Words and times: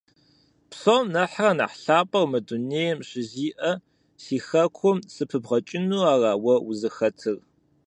Псом 0.69 1.05
нэхърэ 1.13 1.51
нэхъ 1.57 1.77
лъапӀэу 1.83 2.25
мы 2.31 2.39
дунейм 2.47 2.97
щызиӀэ 3.07 3.71
си 4.23 4.37
хэкум 4.45 4.97
сыпыбгъэкӀыну 5.13 6.03
ара 6.13 6.31
уэ 6.43 6.55
узыхэтыр? 6.69 7.37